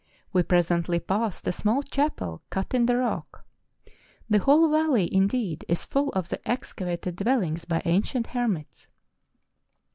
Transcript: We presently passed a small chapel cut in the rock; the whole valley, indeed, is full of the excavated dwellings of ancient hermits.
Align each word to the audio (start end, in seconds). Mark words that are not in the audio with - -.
We 0.33 0.41
presently 0.41 0.99
passed 0.99 1.47
a 1.47 1.51
small 1.51 1.83
chapel 1.83 2.41
cut 2.49 2.73
in 2.73 2.87
the 2.87 2.97
rock; 2.97 3.45
the 4.27 4.39
whole 4.39 4.67
valley, 4.71 5.07
indeed, 5.13 5.63
is 5.67 5.85
full 5.85 6.09
of 6.13 6.29
the 6.29 6.41
excavated 6.49 7.17
dwellings 7.17 7.65
of 7.69 7.81
ancient 7.85 8.25
hermits. 8.25 8.87